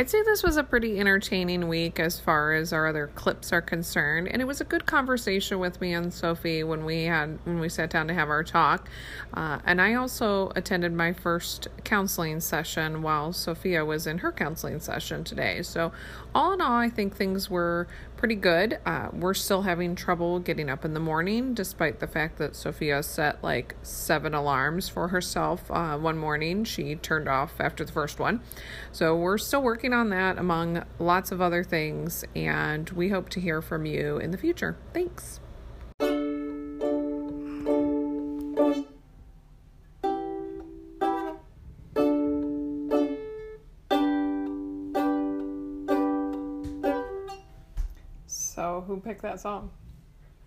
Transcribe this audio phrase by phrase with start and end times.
[0.00, 3.60] I'd say this was a pretty entertaining week as far as our other clips are
[3.60, 7.58] concerned, and it was a good conversation with me and Sophie when we had when
[7.58, 8.88] we sat down to have our talk.
[9.34, 14.78] Uh, and I also attended my first counseling session while Sophia was in her counseling
[14.78, 15.62] session today.
[15.62, 15.90] So
[16.32, 17.88] all in all, I think things were
[18.18, 18.78] pretty good.
[18.84, 23.02] Uh, we're still having trouble getting up in the morning, despite the fact that Sophia
[23.02, 25.70] set like seven alarms for herself.
[25.70, 28.42] Uh, one morning, she turned off after the first one.
[28.92, 33.40] So we're still working on that, among lots of other things, and we hope to
[33.40, 34.76] hear from you in the future.
[34.92, 35.40] Thanks.
[49.08, 49.70] Picked that song?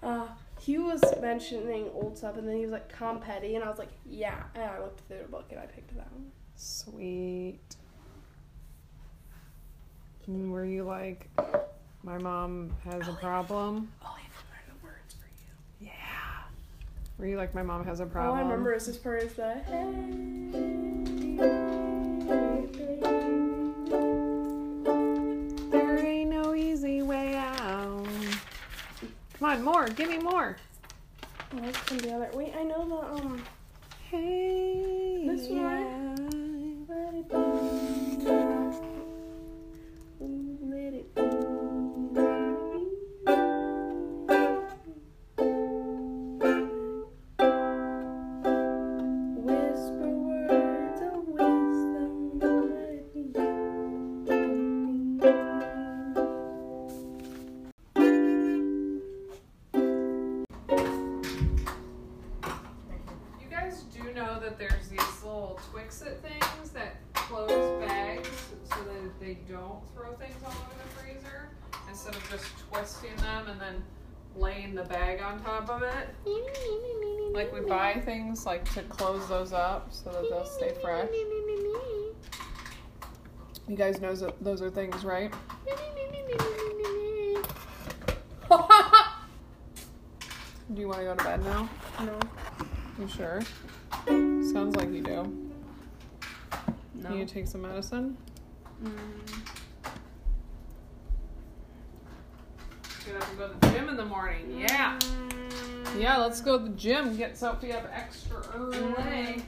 [0.04, 0.28] Uh,
[0.60, 3.80] he was mentioning old stuff, and then he was like Tom Petty, and I was
[3.80, 4.44] like, yeah.
[4.54, 6.32] And I looked through the book, and I picked that one.
[6.56, 7.58] Sweet.
[10.28, 11.28] And were you like,
[12.04, 13.92] my mom has a problem?
[14.04, 15.88] I'll even learn the words for you.
[15.88, 16.44] Yeah.
[17.18, 18.38] Were you like, my mom has a All problem?
[18.38, 20.91] I remember is this part is the There
[29.42, 29.88] Come on, more.
[29.88, 30.56] Give me more.
[31.56, 32.30] Oh, come together.
[32.32, 33.44] Wait, I know the um.
[34.12, 35.24] Hey.
[35.26, 36.96] This one, yeah.
[36.96, 37.61] Let
[78.52, 81.08] like to close those up so that they'll stay fresh.
[83.66, 85.32] You guys know that those are things, right?
[88.50, 88.58] Do
[90.82, 91.70] you want to go to bed now?
[92.02, 92.20] No.
[93.00, 93.40] You sure?
[94.08, 95.50] Sounds like you do.
[96.96, 97.10] No.
[97.10, 98.18] Need to take some medicine?
[98.84, 98.92] Mm.
[103.06, 104.60] Get up and go to the gym in the morning.
[104.60, 105.00] Yeah.
[105.98, 107.16] Yeah, let's go to the gym.
[107.18, 109.44] Get Sophie up extra early.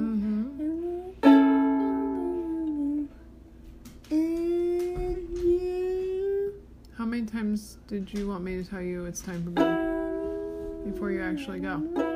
[0.00, 0.44] Mm-hmm.
[6.96, 11.10] How many times did you want me to tell you it's time for bed before
[11.10, 12.07] you actually go?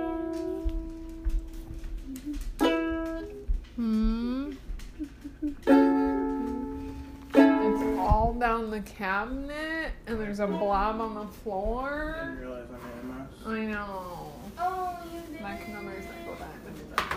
[9.72, 12.16] Cabinet, and there's a blob on the floor.
[12.18, 13.28] didn't realize I made a mess.
[13.46, 14.32] I know.
[14.58, 15.42] Oh, you did.
[15.44, 17.16] I can always like, and do that.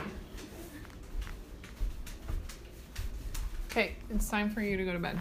[3.72, 5.20] Okay, it's time for you to go to bed.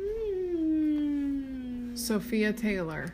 [0.00, 1.98] Mm.
[1.98, 3.12] Sophia Taylor.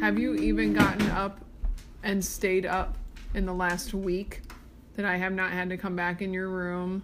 [0.00, 1.40] Have you even gotten up
[2.02, 2.96] and stayed up
[3.34, 4.40] in the last week
[4.96, 7.02] that I have not had to come back in your room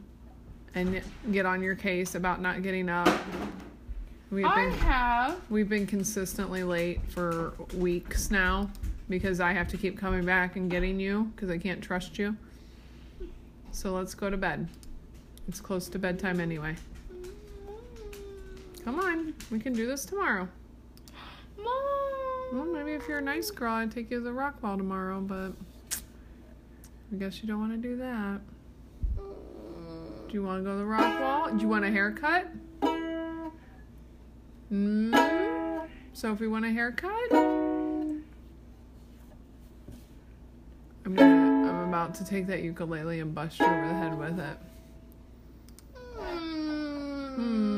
[0.74, 3.08] and get on your case about not getting up?
[4.30, 5.40] We've I been have.
[5.50, 8.68] we've been consistently late for weeks now
[9.08, 12.36] because I have to keep coming back and getting you because I can't trust you.
[13.70, 14.68] So let's go to bed.
[15.48, 16.74] It's close to bedtime anyway.
[18.84, 20.48] Come on, we can do this tomorrow.
[21.56, 21.72] Mom.
[22.52, 25.20] Well, maybe if you're a nice girl, I'd take you to the rock wall tomorrow,
[25.20, 25.52] but
[27.12, 28.40] I guess you don't want to do that.
[29.16, 31.50] Do you want to go to the rock wall?
[31.56, 32.48] Do you want a haircut?
[34.72, 35.86] Mm?
[36.12, 37.32] Sophie, want a haircut?
[37.32, 38.24] I'm
[41.04, 41.70] gonna.
[41.70, 44.58] I'm about to take that ukulele and bust you over the head with it.
[47.36, 47.76] Hmm.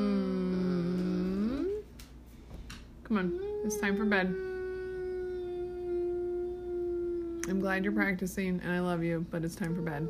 [3.05, 4.27] Come on, it's time for bed.
[7.51, 10.09] I'm glad you're practicing and I love you, but it's time for bed.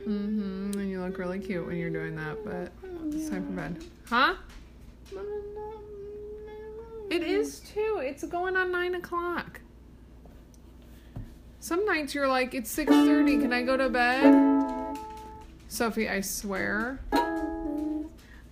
[0.00, 0.78] Mm-hmm.
[0.78, 2.72] And you look really cute when you're doing that, but
[3.14, 3.84] it's time for bed.
[4.06, 4.34] Huh?
[7.10, 8.00] It is too.
[8.02, 9.60] It's going on nine o'clock.
[11.58, 13.36] Some nights you're like, it's six thirty.
[13.38, 14.96] Can I go to bed?
[15.68, 17.00] Sophie, I swear.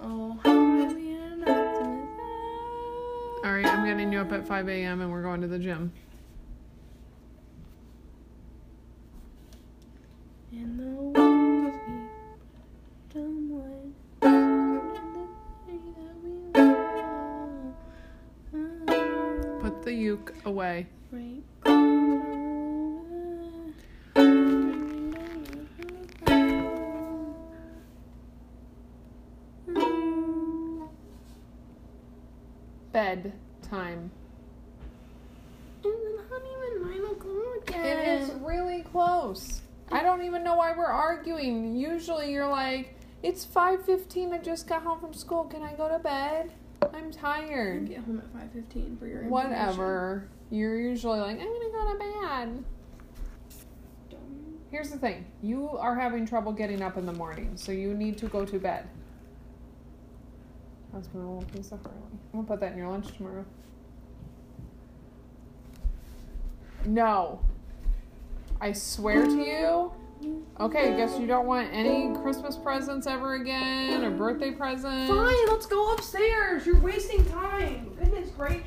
[0.01, 0.39] Oh,
[3.45, 5.01] All right, I'm getting you up at five a.m.
[5.01, 5.93] and we're going to the gym.
[20.79, 21.43] Away.
[32.93, 33.33] Bed
[33.63, 34.11] time.
[37.71, 39.63] It is really close.
[39.91, 41.77] I don't even know why we're arguing.
[41.77, 44.33] Usually you're like, it's 5:15.
[44.33, 45.45] I just got home from school.
[45.45, 46.53] Can I go to bed?
[46.95, 47.89] I'm tired.
[47.89, 49.25] Get home at five fifteen for your.
[49.25, 50.29] Whatever.
[50.50, 52.65] You're usually like, I'm gonna go to bed.
[54.71, 58.19] Here's the thing you are having trouble getting up in the morning, so you need
[58.19, 58.89] to go to bed.
[60.93, 61.95] That's my little piece of early.
[62.33, 63.45] I'm gonna put that in your lunch tomorrow.
[66.87, 67.41] No.
[68.61, 69.93] I swear to you.
[70.59, 75.09] Okay, I guess you don't want any Christmas presents ever again or birthday presents.
[75.09, 76.67] Fine, let's go upstairs.
[76.67, 77.95] You're wasting time.
[77.99, 78.65] Goodness gracious.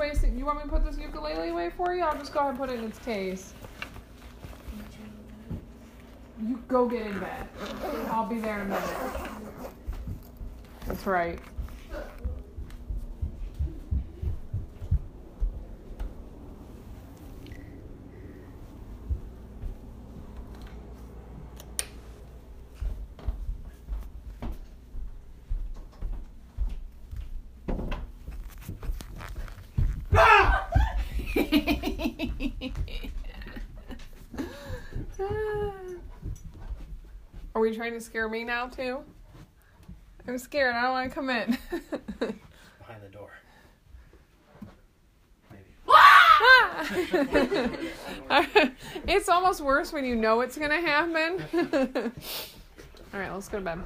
[0.00, 0.38] Wasting?
[0.38, 2.02] You want me to put this ukulele away for you?
[2.02, 3.52] I'll just go ahead and put it in its case.
[6.42, 7.46] You go get in bed.
[8.10, 9.30] I'll be there in a minute.
[10.86, 11.38] That's right.
[37.70, 38.98] Are we trying to scare me now too?
[40.26, 40.74] I'm scared.
[40.74, 41.56] I don't want to come in.
[42.18, 43.30] Behind the door.
[45.52, 45.62] Maybe.
[49.06, 52.12] it's almost worse when you know it's gonna happen.
[53.14, 53.78] All right, let's go to bed.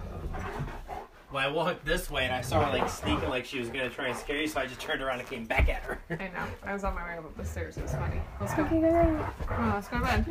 [1.31, 3.91] Well, I walked this way and I saw her like sneaking like she was gonna
[3.91, 6.01] try and scare you, so I just turned around and came back at her.
[6.09, 6.47] I know.
[6.65, 7.77] I was on my way up the stairs.
[7.77, 8.23] It was funny.
[8.41, 8.63] Let's go.
[8.63, 9.21] Okay, good.
[9.47, 10.25] Come on, let's go to bed.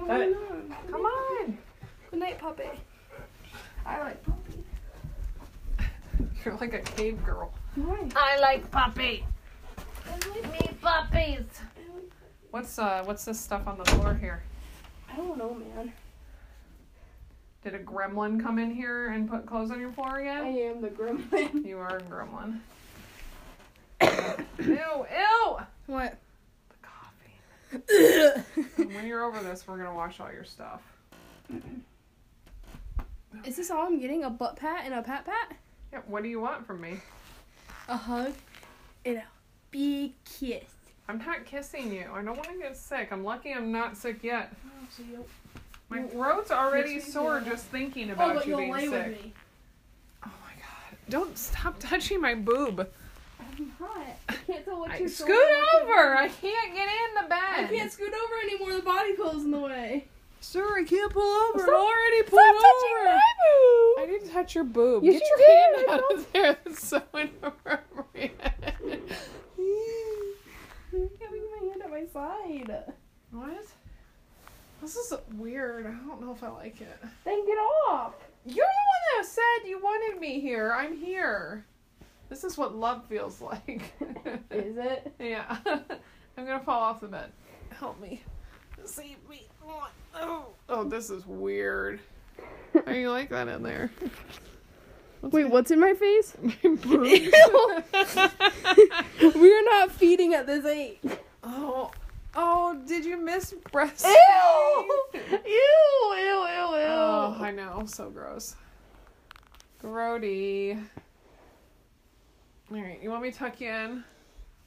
[0.89, 1.59] Come on.
[2.09, 2.71] Good night, puppy.
[3.85, 4.63] I like puppy.
[6.45, 7.53] You're like a cave girl.
[7.75, 8.07] Why?
[8.15, 9.25] I like puppy.
[9.77, 11.45] I like, Me puppies.
[12.51, 14.44] What's uh what's this stuff on the floor here?
[15.12, 15.91] I don't know, man.
[17.63, 20.44] Did a gremlin come in here and put clothes on your floor again?
[20.44, 21.65] I am the gremlin.
[21.65, 22.59] You are a gremlin.
[24.59, 25.57] ew, ew!
[25.88, 26.18] What?
[26.69, 28.44] The coffee.
[28.83, 30.81] when you're over this, we're gonna wash all your stuff.
[33.45, 34.24] Is this all I'm getting?
[34.24, 35.53] A butt pat and a pat pat?
[35.91, 37.00] Yeah, what do you want from me?
[37.88, 38.33] A hug
[39.06, 39.24] and a
[39.71, 40.63] big kiss.
[41.09, 42.06] I'm not kissing you.
[42.13, 43.09] I don't want to get sick.
[43.12, 44.53] I'm lucky I'm not sick yet.
[44.65, 45.25] Oh, so you
[45.89, 48.91] My throat's already sore just thinking Oh, about but you being lay sick.
[48.91, 49.33] with me.
[50.25, 50.97] Oh my god.
[51.09, 52.88] Don't stop touching my boob.
[53.39, 54.07] I'm hot.
[54.29, 55.09] I can't tell what I, you're doing.
[55.09, 55.31] scoot
[55.81, 56.15] over.
[56.18, 57.65] I can't get in the bed.
[57.65, 58.74] I can't scoot over anymore.
[58.74, 60.06] The body pillow's in the way.
[60.43, 61.59] Sir, I can't pull over.
[61.59, 63.09] Stop- I'm already pulled Stop over.
[63.09, 63.19] I
[64.05, 64.09] boob.
[64.11, 65.03] need to touch your boob.
[65.03, 65.89] Yes, Get you your did.
[65.89, 66.57] hand out of there.
[66.65, 68.39] That's so inappropriate.
[70.91, 72.83] You're having my hand at my side.
[73.31, 73.65] what?
[74.81, 75.88] This is weird.
[75.88, 77.00] I don't know if I like it.
[77.23, 77.57] Then get
[77.89, 78.13] off.
[78.45, 80.73] You're the one that said you wanted me here.
[80.75, 81.65] I'm here.
[82.29, 83.93] This is what love feels like.
[84.51, 85.13] Is it?
[85.19, 85.57] yeah.
[85.65, 87.31] I'm gonna fall off the bed.
[87.79, 88.21] Help me.
[88.85, 89.47] Save me.
[90.70, 92.00] Oh, this is weird.
[92.86, 93.91] How you like that in there?
[95.22, 96.36] Wait, what's in my face?
[99.36, 101.00] We are not feeding at this age.
[101.43, 101.91] oh,
[102.36, 104.05] oh, did you miss breast?
[104.05, 104.89] Ew!
[105.13, 105.22] Ew!
[105.22, 105.38] Ew!
[105.46, 106.17] Ew!
[106.17, 106.88] Ew!
[106.89, 108.55] Oh, I know, so gross.
[109.82, 110.84] Grody.
[112.72, 114.03] All right, you want me to tuck you in?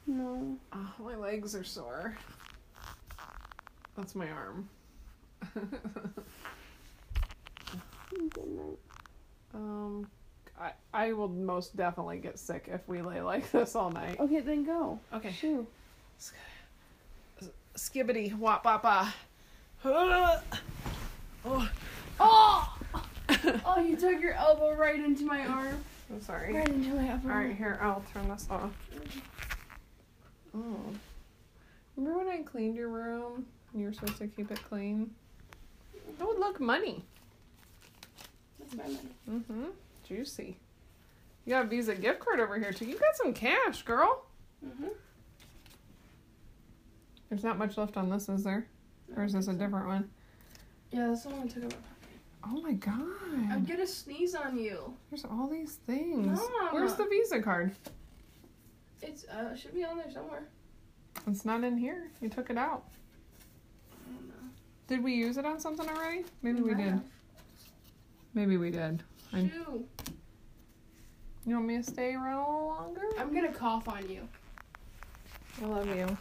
[0.06, 0.56] No.
[0.72, 2.16] Oh, my legs are sore.
[3.96, 4.68] That's my arm.
[9.54, 10.06] Um,
[10.60, 14.18] I I will most definitely get sick if we lay like this all night.
[14.20, 14.98] Okay, then go.
[15.12, 15.32] Okay.
[15.32, 15.66] Shoo.
[17.76, 19.14] Skibbity wop wop ah.
[21.48, 21.70] Oh.
[22.18, 22.78] Oh!
[23.64, 25.84] Oh, you took your elbow right into my arm.
[26.10, 26.54] I'm sorry.
[26.54, 27.28] Right into my elbow.
[27.28, 28.72] All right, here I'll turn this off.
[30.54, 30.80] Oh,
[31.96, 33.46] remember when I cleaned your room?
[33.74, 35.10] You were supposed to keep it clean.
[36.18, 37.04] That would look money.
[38.58, 38.98] That's my money.
[39.30, 39.64] Mm-hmm.
[40.06, 40.56] Juicy.
[41.44, 42.86] You got a Visa gift card over here too.
[42.86, 44.24] You got some cash, girl.
[44.64, 44.88] Mm-hmm.
[47.28, 48.66] There's not much left on this, is there?
[49.16, 50.10] Or is this a different one?
[50.90, 51.74] Yeah, this one I took out.
[52.44, 53.02] Oh my god.
[53.50, 54.94] I'm gonna sneeze on you.
[55.10, 56.38] There's all these things.
[56.38, 56.68] Mom.
[56.70, 57.72] Where's the Visa card?
[59.02, 60.44] It's uh it should be on there somewhere.
[61.26, 62.10] It's not in here.
[62.20, 62.84] You took it out.
[64.88, 65.02] I don't know.
[65.02, 66.24] Did we use it on something already?
[66.42, 66.92] Maybe we might did.
[66.92, 67.02] have.
[68.34, 69.02] Maybe we did.
[69.32, 69.84] I- Shoo.
[71.46, 73.02] You want me to stay around a little longer?
[73.18, 74.28] I'm gonna cough on you.
[75.62, 76.16] I love you.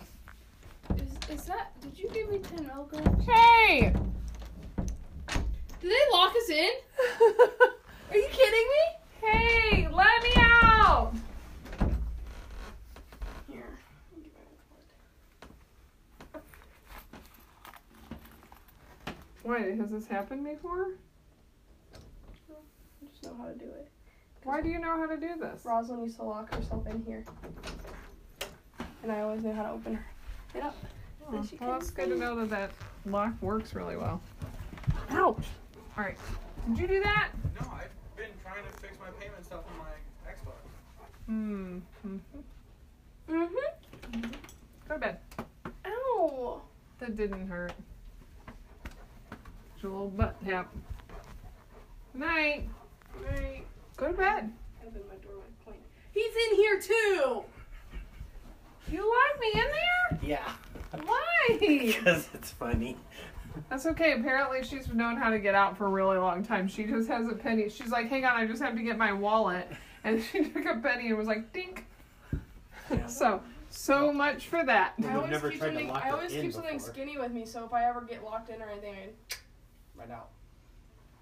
[0.96, 1.72] Is, is that?
[1.82, 3.26] Did you give me ten milligrams?
[3.26, 3.92] Hey!
[5.82, 6.70] Did they lock us in?
[8.12, 9.28] Are you kidding me?
[9.28, 9.88] hey!
[9.92, 11.14] Let me out!
[13.52, 13.80] Here.
[19.46, 19.76] Why?
[19.76, 20.88] Has this happened before?
[21.94, 23.92] I just know how to do it.
[24.44, 25.64] Why do you know how to do this?
[25.64, 27.24] Rosalind used to lock herself in here,
[29.04, 30.06] and I always knew how to open her
[30.56, 30.76] it up.
[31.32, 32.72] Oh, she well, it's good to know that that
[33.06, 34.20] lock works really well.
[35.12, 35.46] Ouch!
[35.96, 36.18] Alright.
[36.70, 37.30] Did you do that?
[37.62, 40.56] No, I've been trying to fix my payment stuff on my Xbox.
[41.28, 41.78] Hmm.
[42.02, 42.18] hmm.
[43.30, 44.28] Mm-hmm.
[44.88, 45.20] Go to bed.
[45.86, 46.62] Ow.
[47.00, 47.74] That didn't hurt.
[49.76, 50.74] Just a little butt tap.
[52.14, 52.68] Night.
[53.24, 53.66] Night.
[53.98, 54.52] Go to bed.
[54.86, 55.78] Open my door with point.
[56.12, 57.44] He's in here too.
[58.92, 60.20] You locked me in there?
[60.24, 60.52] Yeah.
[61.04, 61.22] Why?
[61.60, 62.98] Because it's funny.
[63.70, 64.14] That's okay.
[64.14, 66.68] Apparently, she's known how to get out for a really long time.
[66.68, 67.70] She just has a penny.
[67.70, 69.70] She's like, hang on, I just have to get my wallet.
[70.04, 71.86] And she took a penny and was like, dink.
[73.08, 74.94] so, so much for that.
[75.04, 75.92] I always keep something.
[75.92, 78.70] I always keep something skinny with me, so if I ever get locked in or
[78.70, 79.36] anything, I
[79.98, 80.24] right now.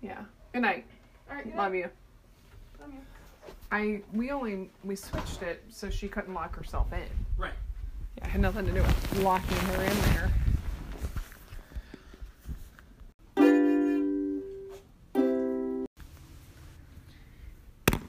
[0.02, 0.24] Yeah.
[0.52, 0.86] Good night.
[1.30, 1.56] All right.
[1.56, 1.90] Love you.
[2.80, 3.00] Love you.
[3.72, 7.04] I we only we switched it so she couldn't lock herself in.
[7.38, 7.54] Right.
[8.18, 10.32] Yeah, it had nothing to do with locking her in there.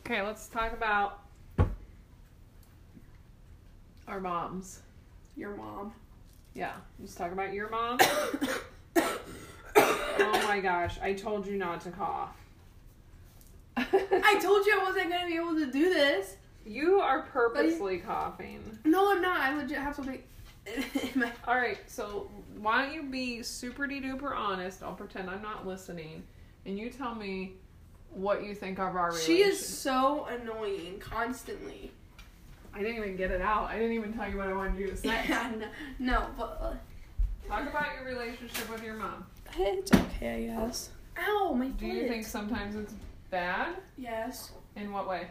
[0.07, 1.21] Okay, let's talk about
[4.07, 4.81] our moms.
[5.35, 5.93] Your mom.
[6.53, 7.99] Yeah, let's talk about your mom.
[10.19, 12.37] oh my gosh, I told you not to cough.
[13.77, 16.37] I told you I wasn't gonna be able to do this.
[16.65, 18.79] You are purposely coughing.
[18.85, 19.41] No, I'm not.
[19.41, 20.23] I legit have something
[21.15, 21.31] my.
[21.47, 24.83] All right, so why don't you be super duper honest?
[24.83, 26.23] I'll pretend I'm not listening,
[26.65, 27.55] and you tell me
[28.11, 29.37] what you think of our relationship.
[29.37, 31.91] She is so annoying constantly.
[32.73, 33.71] I didn't even get it out.
[33.71, 35.21] I didn't even tell you what I wanted you to say.
[35.29, 35.67] no,
[35.99, 36.75] no, but uh,
[37.49, 39.27] Talk about your relationship with your mom.
[39.59, 40.91] It's okay, I guess.
[41.19, 41.79] Ow, my foot.
[41.79, 42.95] Do you think sometimes it's
[43.31, 43.75] bad?
[43.97, 44.51] Yes.
[44.77, 45.29] In what way?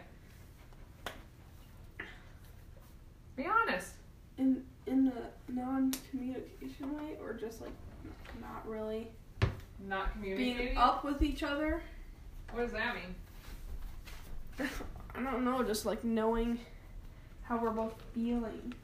[3.36, 3.94] Be honest.
[4.38, 5.12] In in the
[5.52, 7.70] non-communication way, or just like
[8.40, 9.08] not really
[9.88, 10.56] Not communicating.
[10.58, 11.82] being up with each other.
[12.52, 14.68] What does that mean?
[15.14, 16.58] I don't know, just like knowing
[17.42, 18.74] how we're both feeling.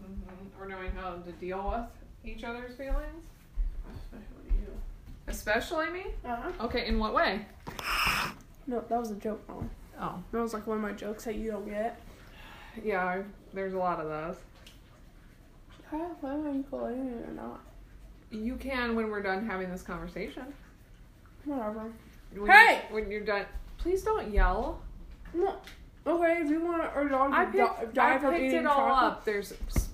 [0.00, 3.24] hmm Or knowing how to deal with each other's feelings,
[5.28, 6.04] Especially me.
[6.24, 6.52] Uh huh.
[6.66, 7.44] Okay, in what way?
[8.66, 9.70] No, that was a joke, Mom.
[10.00, 12.00] Oh, That was like one of my jokes that you don't get.
[12.84, 13.04] yeah.
[13.04, 13.22] I-
[13.54, 14.36] There's a lot of those.
[15.88, 17.60] Can I have fun when you or not.
[18.30, 20.44] You can when we're done having this conversation.
[21.44, 21.90] Whatever.
[22.34, 22.82] When Hey!
[22.88, 23.46] you- when you're done,
[23.78, 24.80] please don't yell.
[25.32, 25.54] No.
[26.06, 28.66] Okay, if you want our dog to I picked, die I from picked eating it
[28.66, 29.24] all chocolate, up.
[29.24, 29.52] There's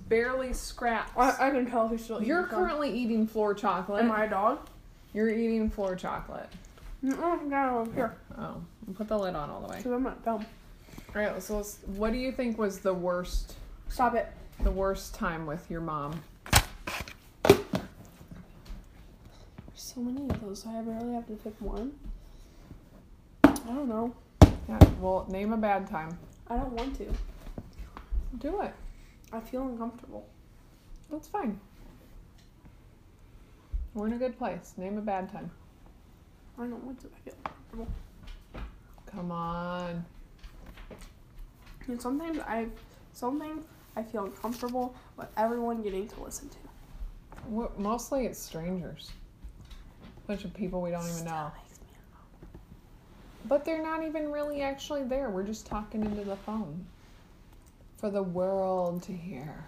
[0.08, 1.12] barely scraps.
[1.16, 4.02] I, I can tell who's still You're eating currently eating floor chocolate.
[4.04, 4.58] Am I a dog?
[5.14, 6.48] You're eating floor chocolate.
[7.02, 8.16] No, no, here.
[8.38, 9.76] Oh, I'll oh, put the lid on all the way.
[9.78, 10.46] Because I'm not dumb.
[11.14, 11.42] All right.
[11.42, 13.56] So, let's, what do you think was the worst,
[13.88, 14.28] Stop it.
[14.62, 16.22] the worst time with your mom?
[17.42, 17.60] There's
[19.74, 21.92] So many of those, I barely have to pick one.
[23.44, 24.14] I don't know.
[24.68, 24.78] Yeah.
[25.00, 26.16] Well, name a bad time.
[26.48, 27.06] I don't want to.
[28.38, 28.72] Do it.
[29.32, 30.26] I feel uncomfortable.
[31.10, 31.58] That's fine.
[33.94, 34.74] We're in a good place.
[34.76, 35.50] Name a bad time.
[36.58, 37.08] I don't want to.
[37.08, 37.88] I feel uncomfortable.
[39.06, 40.04] Come on.
[41.88, 42.68] And sometimes I,
[43.12, 43.64] sometimes
[43.96, 46.56] I feel uncomfortable with everyone getting to listen to.
[47.48, 49.10] What, mostly it's strangers.
[50.24, 51.50] A bunch of people we don't even know.
[51.54, 51.86] Makes me
[53.46, 55.28] But they're not even really actually there.
[55.28, 56.86] We're just talking into the phone
[57.98, 59.64] for the world to hear.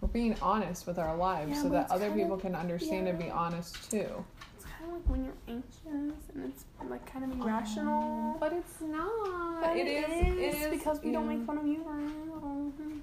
[0.00, 3.30] We're being honest with our lives Yeah, so that other people can understand and be
[3.30, 4.24] honest too.
[4.54, 8.32] It's kind of like when you're anxious and it's like kind of irrational.
[8.32, 9.60] Um, but it's not.
[9.60, 10.54] But it is.
[10.54, 11.84] It is because we don't make fun of you.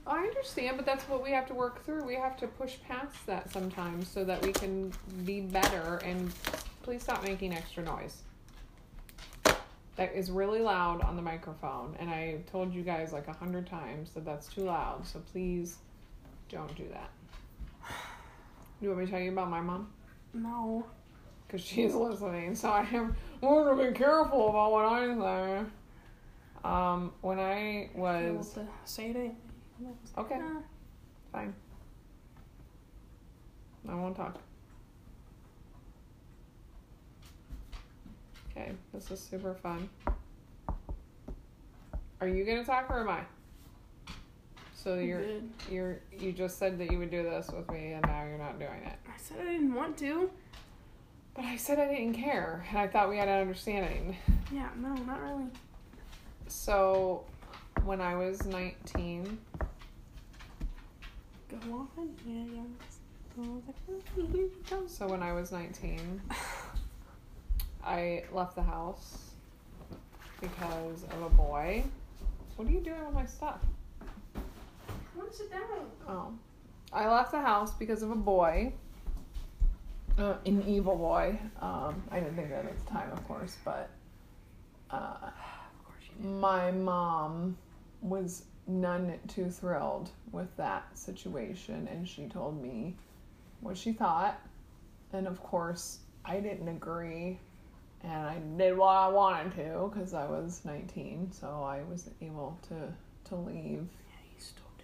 [0.07, 2.05] I understand, but that's what we have to work through.
[2.05, 4.93] We have to push past that sometimes so that we can
[5.25, 5.99] be better.
[6.05, 6.31] And
[6.83, 8.21] please stop making extra noise.
[9.95, 13.65] That is really loud on the microphone, and I told you guys like a hundred
[13.65, 15.07] times that that's too loud.
[15.07, 15.77] So please
[16.49, 17.09] don't do that.
[18.79, 19.89] Do you want me to tell you about my mom?
[20.33, 20.85] No.
[21.47, 25.65] Because she's listening, so I am want to be careful about what I say.
[26.63, 29.31] Um, when I was say it.
[30.17, 30.39] okay.
[30.41, 30.61] Ah.
[31.31, 31.53] Fine.
[33.87, 34.39] I won't talk.
[38.49, 39.87] Okay, this is super fun.
[42.21, 43.19] Are you gonna talk or am I?
[44.85, 45.49] So you're Good.
[45.71, 48.59] you're you just said that you would do this with me and now you're not
[48.59, 48.99] doing it.
[49.07, 50.29] I said I didn't want to.
[51.33, 54.15] But I said I didn't care and I thought we had an understanding.
[54.53, 55.47] Yeah, no, not really.
[56.45, 57.23] So
[57.83, 59.39] when I was 19,
[61.49, 61.89] Go on.
[62.27, 62.61] Yeah, yeah.
[63.35, 63.63] Go on.
[64.15, 64.83] Here you go.
[64.85, 66.21] so when I was 19,
[67.83, 69.31] I left the house
[70.39, 71.83] because of a boy.
[72.55, 73.61] What are you doing with my stuff?
[75.15, 75.61] I want to sit down.
[76.07, 76.33] Oh.
[76.91, 78.73] I left the house because of a boy.
[80.17, 81.39] Uh, an evil boy.
[81.61, 83.89] Um, I didn't think that at the time, of course, but
[84.91, 85.29] uh,
[86.21, 87.57] my mom
[88.01, 92.95] was none too thrilled with that situation, and she told me
[93.61, 94.39] what she thought.
[95.13, 97.39] And of course, I didn't agree,
[98.03, 102.57] and I did what I wanted to because I was 19, so I was able
[102.69, 102.93] to
[103.29, 103.79] to leave.
[103.81, 104.83] Yeah, you still do.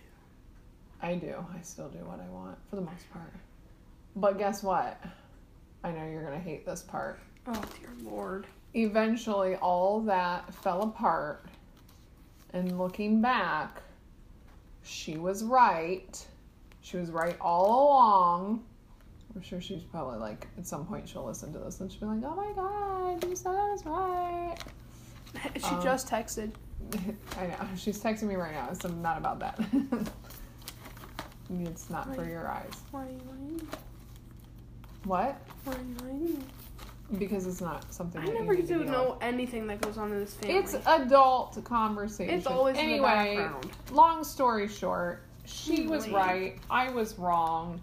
[1.02, 1.34] I do.
[1.58, 3.34] I still do what I want for the most part.
[4.16, 5.02] But guess what?
[5.84, 7.20] I know you're going to hate this part.
[7.48, 8.46] Oh dear lord.
[8.74, 11.46] Eventually, all that fell apart.
[12.54, 13.82] And looking back,
[14.84, 16.24] she was right.
[16.82, 18.64] She was right all along.
[19.36, 22.06] I'm sure she's probably like, at some point, she'll listen to this and she'll be
[22.22, 24.58] like, oh my god, you said I was right.
[25.58, 26.52] she Um, just texted.
[27.40, 27.56] I know.
[27.78, 29.60] She's texting me right now, so I'm not about that.
[31.60, 32.72] it's not for your eyes.
[32.92, 33.68] Why are you lying?
[35.04, 35.42] What?
[35.64, 36.44] Why are you lying?
[37.18, 38.22] Because it's not something.
[38.22, 40.34] I that you never need to do deal know anything that goes on in this
[40.36, 40.58] family.
[40.58, 42.34] It's adult conversation.
[42.34, 43.36] It's always in the anyway.
[43.38, 43.72] background.
[43.92, 46.58] long story short, she was right.
[46.70, 47.82] I was wrong,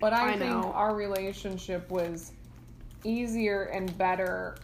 [0.00, 0.72] but I, I think know.
[0.72, 2.32] our relationship was
[3.04, 4.56] easier and better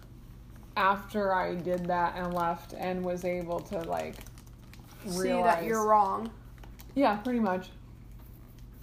[0.76, 4.14] after I did that and left and was able to like
[5.06, 5.56] See realize.
[5.56, 6.30] that you're wrong.
[6.94, 7.70] Yeah, pretty much.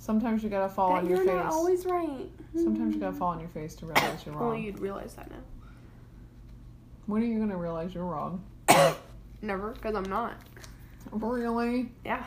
[0.05, 1.25] Sometimes you gotta fall that on your face.
[1.25, 2.29] you're not always right.
[2.53, 4.49] Sometimes you gotta fall on your face to realize you're wrong.
[4.49, 5.37] Well, you'd realize that now.
[7.07, 8.43] When are you gonna realize you're wrong?
[9.41, 10.35] Never, because I'm not.
[11.11, 11.91] Really?
[12.05, 12.23] Yeah.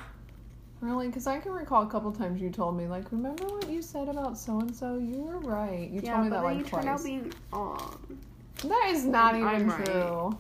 [0.81, 1.07] Really?
[1.07, 4.09] Because I can recall a couple times you told me, like, remember what you said
[4.09, 4.99] about so and so?
[4.99, 5.89] You were right.
[5.89, 6.83] You yeah, told me but that like you twice.
[6.83, 8.19] turn out being wrong.
[8.65, 9.85] that is not I'm even right.
[9.85, 10.37] true.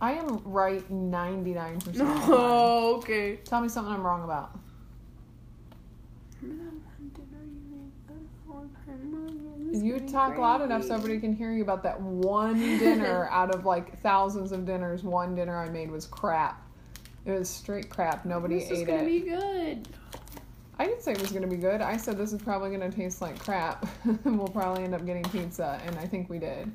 [0.00, 2.28] I am right 99% of the time.
[2.28, 3.36] No, okay.
[3.44, 4.58] Tell me something I'm wrong about.
[6.40, 9.00] Remember that one dinner you made that one time?
[9.02, 10.98] It was You talk loud enough so great.
[10.98, 15.02] everybody can hear you about that one dinner out of like thousands of dinners.
[15.02, 16.62] One dinner I made was crap.
[17.24, 18.24] It was straight crap.
[18.24, 19.06] Nobody This is gonna it.
[19.06, 19.88] be good.
[20.78, 21.80] I didn't say it was to be good.
[21.80, 23.86] I said this is probably to taste like crap.
[24.24, 26.70] we'll probably end up getting pizza, and I think we did.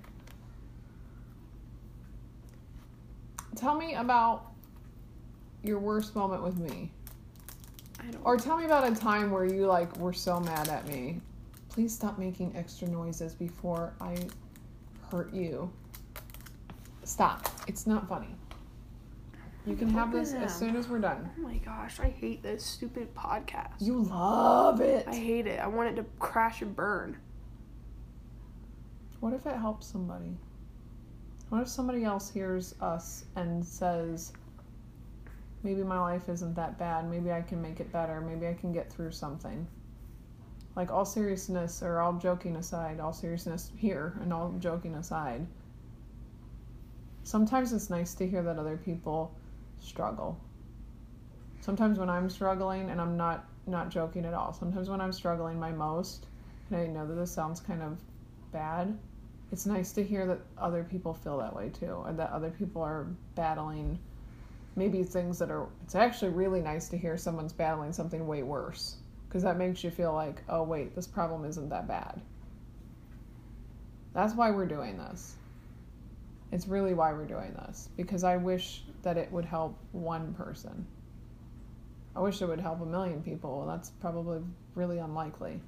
[3.56, 4.51] Tell me about
[5.63, 6.91] your worst moment with me.
[7.99, 8.21] I don't.
[8.25, 11.21] Or tell me about a time where you like were so mad at me.
[11.73, 14.15] Please stop making extra noises before I
[15.09, 15.71] hurt you.
[17.03, 17.49] Stop.
[17.67, 18.36] It's not funny.
[19.65, 21.31] You can have this as soon as we're done.
[21.36, 23.73] Oh my gosh, I hate this stupid podcast.
[23.79, 25.07] You love it.
[25.07, 25.59] I hate it.
[25.59, 27.17] I want it to crash and burn.
[29.19, 30.38] What if it helps somebody?
[31.49, 34.31] What if somebody else hears us and says,
[35.63, 37.09] maybe my life isn't that bad.
[37.09, 38.21] Maybe I can make it better.
[38.21, 39.65] Maybe I can get through something.
[40.75, 45.45] Like, all seriousness, or all joking aside, all seriousness here and all joking aside,
[47.23, 49.36] sometimes it's nice to hear that other people
[49.79, 50.39] struggle.
[51.62, 54.51] Sometimes when I'm struggling, and I'm not not joking at all.
[54.51, 56.25] Sometimes when I'm struggling my most,
[56.69, 57.97] and I know that this sounds kind of
[58.51, 58.97] bad,
[59.51, 62.81] it's nice to hear that other people feel that way too, or that other people
[62.81, 63.99] are battling
[64.75, 65.67] maybe things that are.
[65.83, 68.97] It's actually really nice to hear someone's battling something way worse,
[69.34, 72.22] because that makes you feel like, oh wait, this problem isn't that bad.
[74.13, 75.34] That's why we're doing this.
[76.52, 80.86] It's really why we're doing this because I wish that it would help one person.
[82.15, 83.58] I wish it would help a million people.
[83.58, 84.39] Well, that's probably
[84.76, 85.60] really unlikely.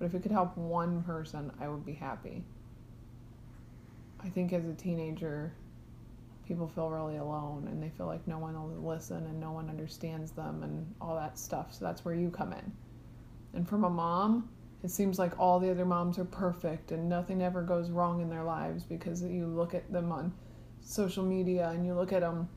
[0.00, 2.42] But if it could help one person, I would be happy.
[4.18, 5.52] I think as a teenager,
[6.48, 9.68] people feel really alone and they feel like no one will listen and no one
[9.68, 11.72] understands them and all that stuff.
[11.72, 12.72] So that's where you come in.
[13.54, 14.48] And from a mom,
[14.82, 18.28] it seems like all the other moms are perfect and nothing ever goes wrong in
[18.28, 20.32] their lives because you look at them on
[20.80, 22.48] social media and you look at them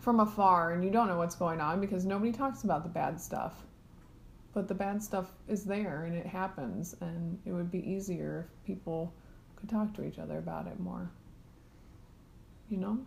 [0.00, 3.20] from afar and you don't know what's going on because nobody talks about the bad
[3.20, 3.54] stuff.
[4.52, 8.66] But the bad stuff is there and it happens, and it would be easier if
[8.66, 9.12] people
[9.56, 11.10] could talk to each other about it more.
[12.70, 12.98] You know?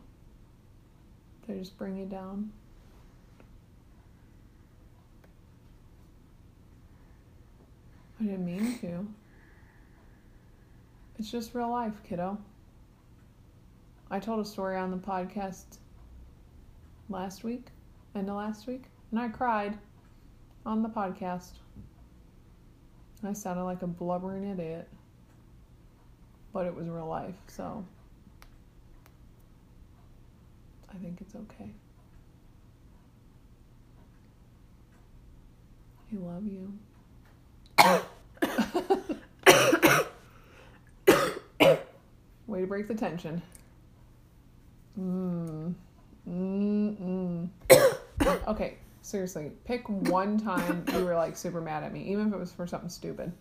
[1.47, 2.51] They just bring you down.
[8.19, 9.08] I didn't mean to.
[11.17, 12.38] It's just real life, kiddo.
[14.12, 15.77] I told a story on the podcast
[17.10, 17.67] last week,
[18.15, 19.77] end of last week, and I cried
[20.65, 21.53] on the podcast.
[23.23, 24.88] I sounded like a blubbering idiot,
[26.53, 27.86] but it was real life, so
[30.89, 31.71] I think it's okay.
[36.12, 36.73] I love you.
[42.47, 43.41] Way to break the tension.
[44.99, 45.73] Mm.
[46.27, 47.49] Mm-mm.
[48.47, 52.39] okay, seriously, pick one time you were like super mad at me, even if it
[52.39, 53.31] was for something stupid.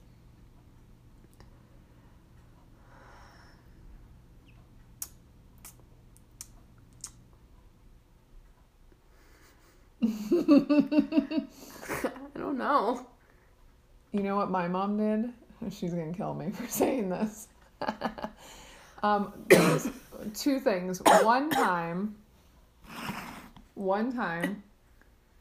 [10.03, 10.09] I
[12.37, 13.07] don't know.
[14.12, 15.33] You know what my mom did?
[15.73, 17.49] She's gonna kill me for saying this.
[19.03, 19.33] um,
[20.35, 21.01] two things.
[21.23, 22.16] One time,
[23.75, 24.62] one time,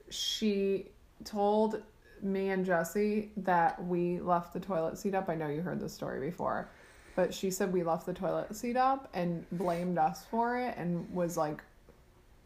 [0.09, 0.87] she
[1.23, 1.81] told
[2.21, 5.29] me and Jesse that we left the toilet seat up.
[5.29, 6.69] I know you heard this story before,
[7.15, 11.09] but she said we left the toilet seat up and blamed us for it and
[11.13, 11.63] was like,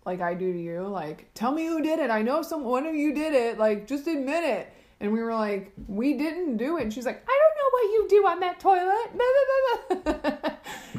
[0.05, 2.09] like I do to you, like, tell me who did it.
[2.09, 3.57] I know some one of you did it.
[3.57, 4.73] Like, just admit it.
[5.01, 6.83] And we were like, we didn't do it.
[6.83, 9.09] And she's like, I don't know what you do on that toilet.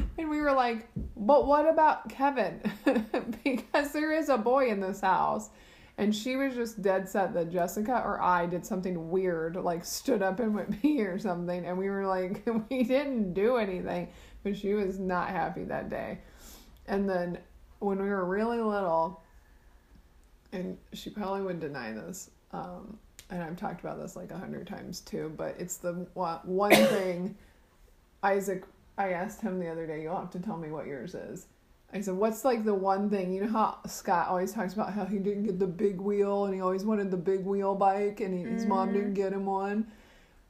[0.18, 2.60] and we were like, but what about Kevin?
[3.44, 5.50] because there is a boy in this house.
[5.98, 10.20] And she was just dead set that Jessica or I did something weird, like stood
[10.20, 11.64] up and went pee or something.
[11.64, 14.08] And we were like, we didn't do anything.
[14.42, 16.18] But she was not happy that day.
[16.88, 17.38] And then
[17.78, 19.22] when we were really little,
[20.50, 22.98] and she probably would deny this, um,
[23.30, 27.36] and I've talked about this like a hundred times too, but it's the one thing
[28.22, 28.64] Isaac,
[28.96, 31.46] I asked him the other day, you'll have to tell me what yours is.
[31.92, 35.04] I said, what's like the one thing, you know how Scott always talks about how
[35.04, 38.32] he didn't get the big wheel and he always wanted the big wheel bike and
[38.32, 39.16] he, his mom didn't mm.
[39.16, 39.86] get him one?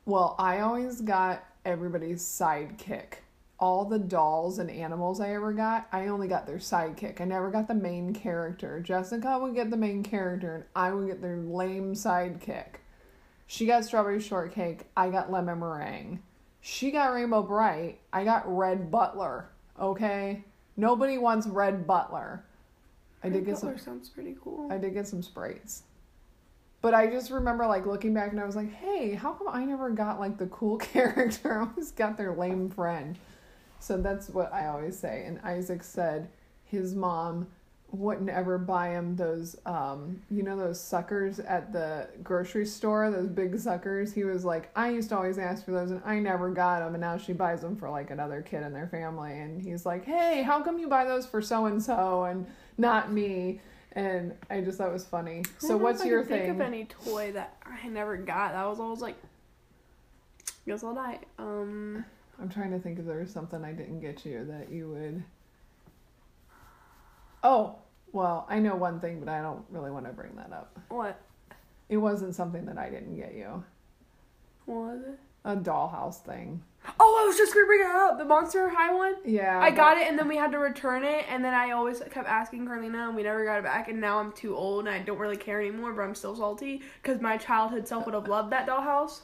[0.04, 3.14] Well, I always got everybody's sidekick.
[3.62, 7.20] All the dolls and animals I ever got, I only got their sidekick.
[7.20, 8.80] I never got the main character.
[8.80, 12.80] Jessica would get the main character and I would get their lame sidekick.
[13.46, 16.20] She got strawberry shortcake, I got lemon meringue.
[16.60, 19.48] She got Rainbow Brite, I got red butler.
[19.78, 20.42] Okay?
[20.76, 22.44] Nobody wants red butler.
[23.22, 24.72] I did get some Butler sounds pretty cool.
[24.72, 25.84] I did get some sprites.
[26.80, 29.64] But I just remember like looking back and I was like, hey, how come I
[29.64, 31.60] never got like the cool character?
[31.60, 33.16] I always got their lame friend.
[33.82, 35.24] So that's what I always say.
[35.26, 36.28] And Isaac said
[36.64, 37.48] his mom
[37.90, 43.28] wouldn't ever buy him those um you know those suckers at the grocery store those
[43.28, 46.48] big suckers he was like i used to always ask for those and i never
[46.48, 49.60] got them and now she buys them for like another kid in their family and
[49.60, 52.46] he's like hey how come you buy those for so and so and
[52.78, 53.60] not me
[53.92, 57.30] and i just thought it was funny so what's your think thing of any toy
[57.32, 58.52] that I never got.
[58.52, 59.16] That was always like,
[60.66, 61.18] guess I'll die.
[61.38, 62.04] Um,
[62.42, 65.22] i'm trying to think if there was something i didn't get you that you would
[67.44, 67.76] oh
[68.12, 71.20] well i know one thing but i don't really want to bring that up what?
[71.88, 73.62] it wasn't something that i didn't get you
[74.66, 75.18] What was it?
[75.44, 76.60] a dollhouse thing
[76.98, 78.18] Oh, I was just gonna bring it up.
[78.18, 79.14] The Monster High one.
[79.24, 82.00] yeah I got it and then we had to return it and then I always
[82.10, 84.94] kept asking Carlina and we never got it back and now I'm too old and
[84.94, 88.26] I don't really care anymore but I'm still salty because my childhood self would have
[88.28, 89.20] loved that dollhouse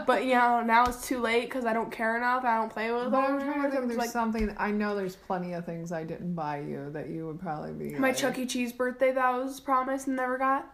[0.06, 2.90] but you know now it's too late because I don't care enough I don't play
[2.92, 5.64] with it But I'm trying to think there's like something I know there's plenty of
[5.66, 8.46] things I didn't buy you that you would probably be my like, Chuck E.
[8.46, 10.66] Cheese birthday that I was promised and never got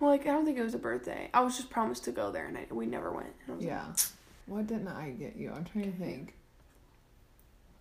[0.00, 2.30] well like I don't think it was a birthday I was just promised to go
[2.30, 3.92] there and I, we never went and I was like, Yeah.
[4.48, 5.52] What didn't I get you?
[5.54, 6.34] I'm trying to think.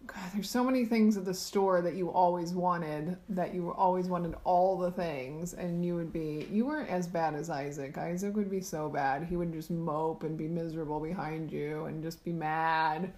[0.05, 4.07] God, there's so many things at the store that you always wanted, that you always
[4.07, 7.97] wanted all the things, and you would be, you weren't as bad as Isaac.
[7.97, 9.23] Isaac would be so bad.
[9.23, 13.11] He would just mope and be miserable behind you and just be mad.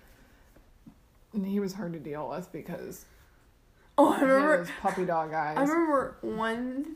[1.34, 3.06] And he was hard to deal with because
[3.98, 4.58] Oh, I remember.
[4.60, 5.58] those puppy dog eyes.
[5.58, 6.96] I remember one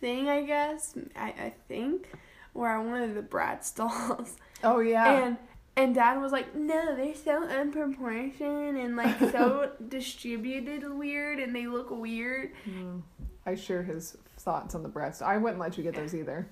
[0.00, 0.28] thing.
[0.28, 2.08] I guess I, I think
[2.52, 5.26] where I wanted the Bratz dolls, oh, yeah.
[5.26, 5.36] and
[5.76, 11.66] and Dad was like, "No, they're so unproportioned and like so distributed weird, and they
[11.66, 13.02] look weird." Mm.
[13.46, 15.22] I share his thoughts on the breast.
[15.22, 16.48] I wouldn't let you get those either.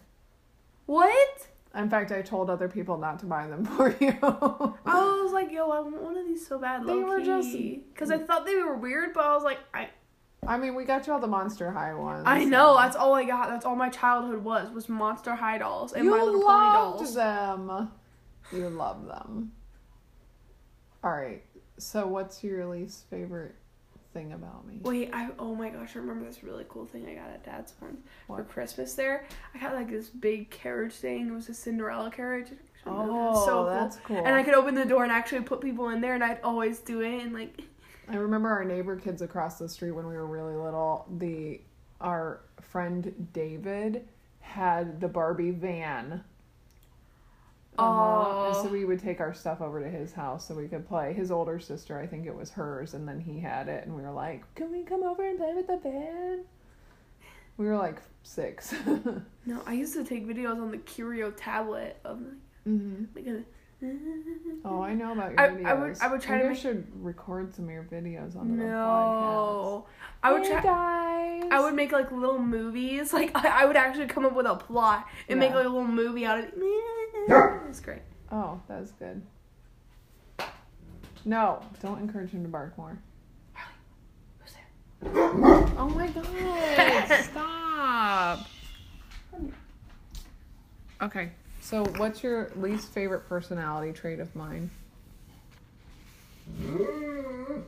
[0.86, 1.48] What?
[1.74, 4.14] In fact, I told other people not to buy them for you.
[4.22, 8.10] I was like, "Yo, I want one of these so bad." They were just- because
[8.10, 9.88] I thought they were weird, but I was like, I
[10.44, 12.24] I mean, we got you all the Monster High ones.
[12.26, 13.48] I know so- that's all I got.
[13.48, 16.98] That's all my childhood was was Monster High dolls and you My Little Pony loved
[16.98, 17.14] dolls.
[17.14, 17.90] them.
[18.52, 19.52] You love them.
[21.02, 21.42] All right.
[21.78, 23.54] So, what's your least favorite
[24.12, 24.78] thing about me?
[24.82, 27.74] Wait, I oh my gosh, I remember this really cool thing I got at Dad's
[27.80, 28.94] once for Christmas.
[28.94, 31.28] There, I got like this big carriage thing.
[31.28, 32.48] It was a Cinderella carriage.
[32.86, 33.64] Oh, so cool.
[33.66, 34.18] that's cool.
[34.18, 36.78] And I could open the door and actually put people in there, and I'd always
[36.80, 37.22] do it.
[37.22, 37.62] And like,
[38.08, 41.06] I remember our neighbor kids across the street when we were really little.
[41.18, 41.60] The
[42.00, 44.08] our friend David
[44.40, 46.24] had the Barbie van.
[47.78, 48.46] Uh-huh.
[48.48, 48.62] And Oh.
[48.64, 51.12] so we would take our stuff over to his house so we could play.
[51.14, 54.02] His older sister, I think it was hers, and then he had it, and we
[54.02, 56.44] were like, "Can we come over and play with the van?"
[57.56, 58.74] We were like six.
[59.46, 62.20] no, I used to take videos on the Kurio tablet of
[62.66, 63.42] like, like a,
[64.64, 65.80] Oh, I know about your I- I videos.
[65.80, 68.56] would- I would try Maybe to I make- should record some of your videos on
[68.56, 69.86] the no.
[70.22, 70.62] I would podcast.
[70.62, 71.30] try.
[71.32, 71.48] Hey, guys.
[71.50, 73.12] I would make like little movies.
[73.12, 75.84] Like I, I would actually come up with a plot and make like a little
[75.84, 76.54] movie out of it.
[77.28, 78.02] It's great.
[78.30, 79.22] Oh, that's good.
[81.24, 82.98] No, don't encourage him to bark more.
[84.40, 85.12] Who's there?
[85.78, 86.06] Oh my
[87.08, 87.24] god!
[87.24, 88.46] Stop.
[91.00, 91.30] Okay,
[91.60, 94.70] so what's your least favorite personality trait of mine?
[96.60, 97.60] Mm-hmm.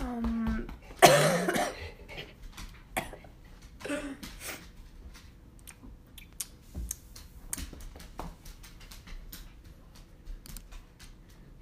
[0.00, 0.66] Um.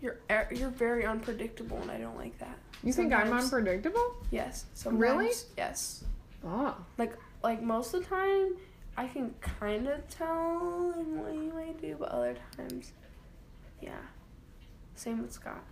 [0.00, 2.56] You're er- you're very unpredictable, and I don't like that.
[2.82, 4.16] You think I'm unpredictable?
[4.30, 4.66] Yes.
[4.74, 5.30] Sometimes, Really?
[5.56, 6.04] Yes.
[6.44, 6.76] Oh.
[6.98, 8.54] Like like most of the time,
[8.96, 12.92] I can kind of tell what you might do, but other times,
[13.80, 13.92] yeah.
[14.94, 15.62] Same with Scott.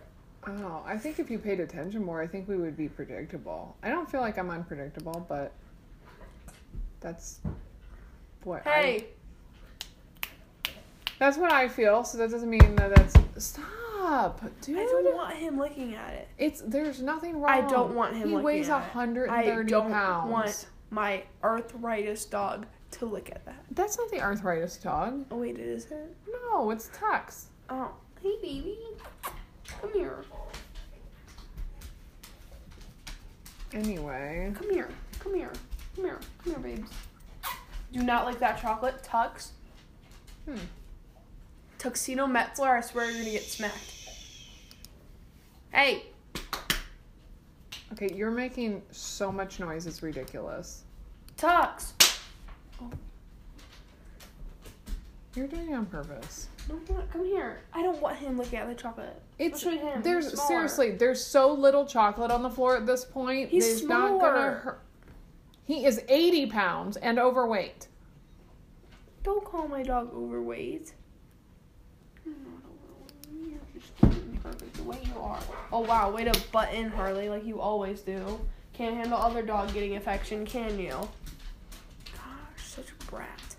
[0.47, 3.75] Oh, I think if you paid attention more, I think we would be predictable.
[3.83, 5.51] I don't feel like I'm unpredictable, but
[7.01, 7.39] that's
[8.43, 9.05] what I, Hey,
[11.19, 12.03] that's what I feel.
[12.03, 13.65] So that doesn't mean that that's stop,
[14.61, 14.77] dude.
[14.77, 16.27] I don't want him looking at it.
[16.37, 17.51] It's there's nothing wrong.
[17.51, 18.95] I don't want him He looking weighs at it.
[18.95, 20.31] 130 I don't pounds.
[20.31, 23.63] want my arthritis dog to look at that.
[23.71, 25.25] That's not the arthritis dog.
[25.31, 26.15] Oh wait, it is it?
[26.51, 27.45] No, it's Tux.
[27.69, 28.77] Oh, hey baby,
[29.81, 30.23] come here,
[33.71, 35.51] Anyway, come here, come here,
[35.95, 36.89] come here, come here, babes.
[37.91, 39.49] Do not like that chocolate, Tux.
[40.47, 40.57] Hmm.
[41.79, 43.95] Tuxedo Metzler, I swear you're gonna get smacked.
[45.71, 46.03] Hey,
[47.93, 49.87] okay, you're making so much noise.
[49.87, 50.83] It's ridiculous.
[51.37, 51.93] Tux.
[52.81, 52.91] Oh.
[55.35, 56.49] You're doing it on purpose.
[56.67, 56.79] No,
[57.11, 57.61] come here.
[57.73, 59.21] I don't want him looking at the chocolate.
[59.37, 59.63] It's
[60.03, 60.47] there's smaller.
[60.47, 63.49] seriously there's so little chocolate on the floor at this point.
[63.49, 64.81] He's There's not gonna hurt.
[65.65, 67.87] He is 80 pounds and overweight.
[69.23, 70.93] Don't call my dog overweight.
[72.25, 72.63] You're not
[73.37, 73.59] overweight.
[73.73, 75.39] You're just cute and perfect the way you are.
[75.71, 78.39] Oh wow, way to butt in, Harley, like you always do.
[78.73, 80.97] Can't handle other dog getting affection, can you?
[82.13, 83.55] Gosh, such a brat.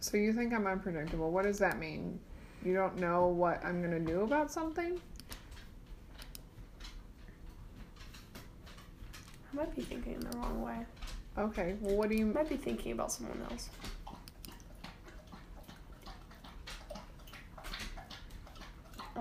[0.00, 1.30] So you think I'm unpredictable?
[1.30, 2.18] What does that mean?
[2.64, 5.00] You don't know what I'm gonna do about something?
[9.52, 10.78] I might be thinking the wrong way.
[11.36, 11.76] Okay.
[11.80, 12.30] Well, what do you?
[12.30, 13.68] I might be thinking about someone else.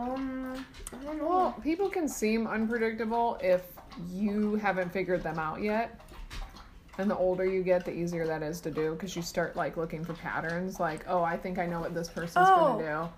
[0.01, 1.27] Um, I don't know.
[1.27, 3.63] Well, people can seem unpredictable if
[4.09, 5.99] you haven't figured them out yet.
[6.97, 9.77] And the older you get, the easier that is to do because you start like
[9.77, 10.79] looking for patterns.
[10.79, 12.77] Like, oh, I think I know what this person's Oh.
[12.77, 13.09] gonna do.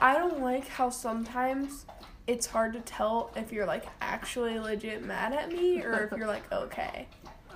[0.00, 1.86] I don't like how sometimes
[2.26, 6.26] it's hard to tell if you're like actually legit mad at me or if you're
[6.28, 7.06] like okay.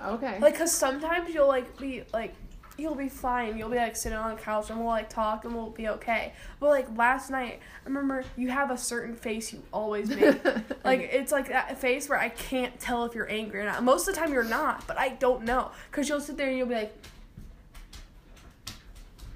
[0.05, 0.37] Okay.
[0.39, 2.35] Like, cause sometimes you'll like be like,
[2.77, 3.57] you'll be fine.
[3.57, 6.33] You'll be like sitting on the couch and we'll like talk and we'll be okay.
[6.59, 10.43] But like last night, I remember you have a certain face you always make.
[10.83, 13.83] like it's like that face where I can't tell if you're angry or not.
[13.83, 15.71] Most of the time you're not, but I don't know.
[15.91, 16.95] Cause you'll sit there and you'll be like.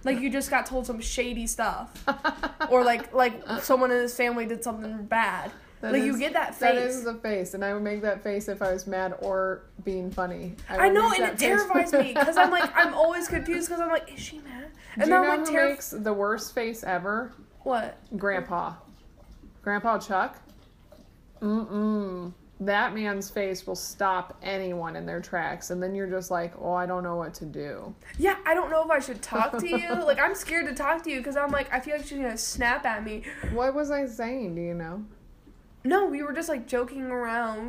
[0.03, 2.03] Like you just got told some shady stuff,
[2.71, 5.51] or like like someone in his family did something bad.
[5.81, 6.59] That like you get that face.
[6.59, 9.63] That is the face, and I would make that face if I was mad or
[9.83, 10.55] being funny.
[10.69, 13.89] I would know, and it terrifies me because I'm like, I'm always confused because I'm
[13.89, 14.67] like, is she mad?
[14.95, 15.69] And Do you know I'm like, who terrified.
[15.71, 17.33] makes the worst face ever?
[17.63, 17.97] What?
[18.15, 18.73] Grandpa.
[19.63, 20.39] Grandpa Chuck.
[21.41, 22.31] Mm-mm.
[22.59, 26.73] That man's face will stop anyone in their tracks, and then you're just like, oh,
[26.73, 27.95] I don't know what to do.
[28.19, 29.89] Yeah, I don't know if I should talk to you.
[30.05, 32.37] like, I'm scared to talk to you because I'm like, I feel like she's gonna
[32.37, 33.23] snap at me.
[33.51, 34.53] What was I saying?
[34.53, 35.03] Do you know?
[35.83, 37.67] No, we were just like joking around.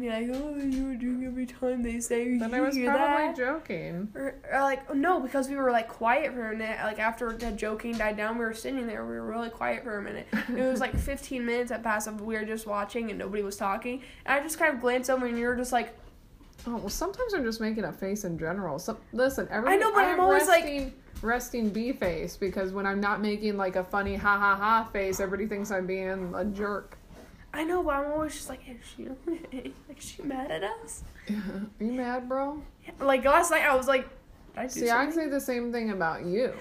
[0.00, 2.84] We were like, oh, you were doing every time they say Then I was probably
[3.28, 3.36] that.
[3.36, 4.08] joking.
[4.14, 6.78] Or, or like no, because we were like quiet for a minute.
[6.82, 9.02] Like after the joking died down, we were sitting there.
[9.06, 10.26] We were really quiet for a minute.
[10.32, 12.06] it was like 15 minutes that passed.
[12.06, 14.02] of We were just watching and nobody was talking.
[14.26, 15.96] And I just kind of glanced over and you were just like,
[16.66, 18.78] Oh well, sometimes I'm just making a face in general.
[18.78, 22.72] So listen, every I know, but I'm have always like- resting, resting B face because
[22.72, 26.34] when I'm not making like a funny ha ha ha face, everybody thinks I'm being
[26.36, 26.97] a jerk.
[27.52, 31.02] I know, but I'm always just like, is she like, is she mad at us?
[31.30, 31.34] Are
[31.80, 32.62] you mad, bro?
[32.84, 34.08] Yeah, Like last night, I was like,
[34.56, 36.52] I do See, I say the same thing about you,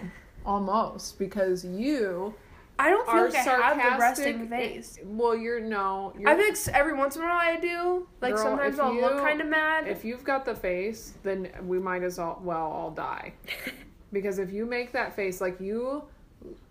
[0.46, 2.34] almost because you
[2.80, 5.00] I don't feel like I have the resting face.
[5.04, 6.14] Well, you're no.
[6.18, 8.08] You're, I think every once in a while I do.
[8.22, 9.88] Like Girl, sometimes I'll look kind of mad.
[9.88, 13.34] if you've got the face, then we might as all, well all die.
[14.14, 16.02] Because if you make that face, like you,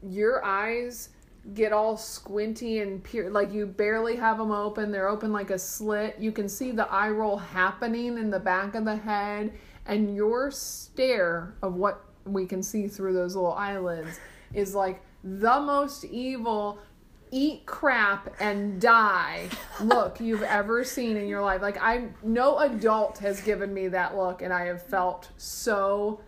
[0.03, 1.11] your eyes
[1.55, 4.91] get all squinty and peer, like you barely have them open.
[4.91, 6.17] They're open like a slit.
[6.19, 9.53] You can see the eye roll happening in the back of the head,
[9.87, 14.19] and your stare of what we can see through those little eyelids
[14.53, 16.79] is like the most evil
[17.33, 19.49] eat crap and die
[19.81, 24.17] look you've ever seen in your life like i no adult has given me that
[24.17, 26.21] look and i have felt so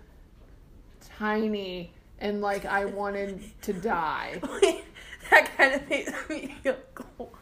[1.17, 4.41] tiny and like i wanted to die
[5.31, 7.33] that kind of makes me feel cool.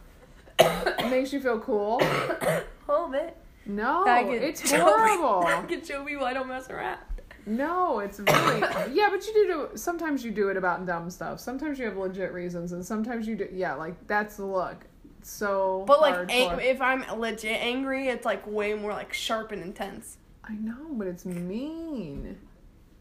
[0.59, 3.37] it makes you feel cool A little bit.
[3.67, 6.99] no it's horrible I can show people I don't mess around.
[7.47, 8.61] no it's really
[8.93, 11.97] yeah but you do do sometimes you do it about dumb stuff sometimes you have
[11.97, 14.85] legit reasons and sometimes you do yeah like that's the look
[15.23, 19.61] so But like, ang- if I'm legit angry, it's like way more like sharp and
[19.61, 20.19] intense.
[20.45, 22.39] I know, but it's mean.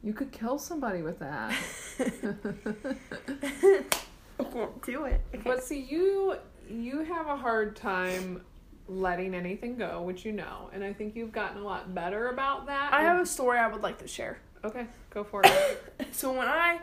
[0.02, 1.54] You could kill somebody with that.
[4.40, 5.22] I can't do it.
[5.34, 6.36] I but see, you
[6.70, 8.42] you have a hard time
[8.88, 12.68] letting anything go, which you know, and I think you've gotten a lot better about
[12.68, 12.94] that.
[12.94, 14.40] I have a story I would like to share.
[14.64, 15.84] okay, go for it.
[16.12, 16.80] So when I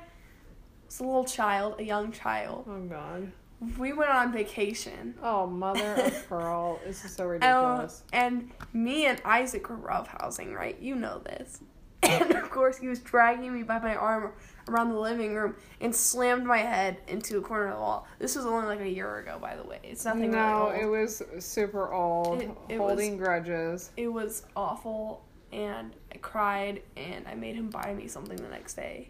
[0.87, 3.31] was a little child, a young child, oh God.
[3.79, 5.15] we went on vacation.
[5.23, 8.03] Oh mother of pearl, this is so Uh, ridiculous.
[8.12, 10.79] and me and Isaac were roughhousing, right?
[10.81, 11.61] You know this.
[12.03, 14.33] And of course, he was dragging me by my arm
[14.68, 18.07] around the living room and slammed my head into a corner of the wall.
[18.18, 19.79] This was only like a year ago, by the way.
[19.83, 23.90] It's nothing no, really it was super old, It- it holding grudges.
[23.96, 25.22] It was awful,
[25.53, 29.09] and I cried, and I made him buy me something the next day,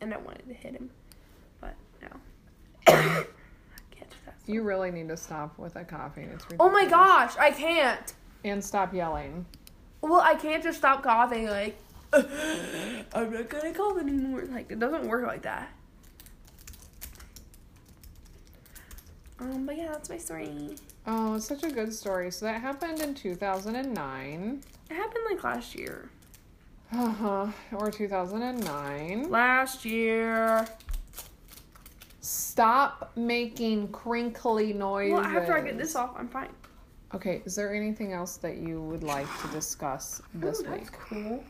[0.00, 0.90] and I wanted to hit him,
[1.60, 2.08] but no.
[2.86, 2.92] I
[3.90, 4.34] can't do that.
[4.46, 6.24] You really need to stop with that coughing.
[6.32, 6.60] It's ridiculous.
[6.60, 8.12] Oh my gosh, I can't.
[8.44, 9.44] And stop yelling.
[10.00, 11.76] Well, I can't just stop coughing like
[13.14, 14.44] I'm not gonna cough anymore.
[14.50, 15.70] Like it doesn't work like that.
[19.40, 20.74] Um, but yeah, that's my story.
[21.06, 22.30] Oh, it's such a good story.
[22.30, 24.62] So that happened in 2009.
[24.90, 26.10] It happened like last year.
[26.92, 27.46] Uh huh.
[27.72, 29.30] Or 2009.
[29.30, 30.66] Last year.
[32.20, 35.12] Stop making crinkly noises.
[35.12, 36.50] Well, after I get this off, I'm fine.
[37.14, 40.92] Okay, is there anything else that you would like to discuss this Ooh, week?
[40.92, 41.42] cool.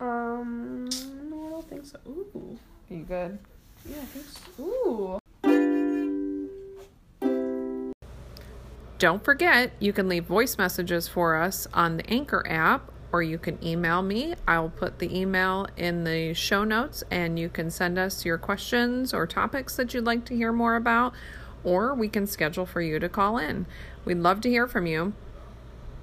[0.00, 0.88] Um,
[1.28, 1.98] no, I don't think so.
[2.08, 2.58] Ooh,
[2.90, 3.38] Are You good?
[3.88, 4.62] yeah, I think so.
[4.64, 5.18] Ooh.
[8.98, 13.38] Don't forget, you can leave voice messages for us on the Anchor app, or you
[13.38, 14.34] can email me.
[14.46, 19.14] I'll put the email in the show notes, and you can send us your questions
[19.14, 21.14] or topics that you'd like to hear more about,
[21.64, 23.64] or we can schedule for you to call in.
[24.04, 25.14] We'd love to hear from you.